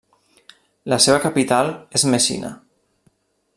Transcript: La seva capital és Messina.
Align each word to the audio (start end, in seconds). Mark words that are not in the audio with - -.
La 0.93 0.99
seva 1.05 1.19
capital 1.27 1.71
és 1.99 2.07
Messina. 2.15 2.53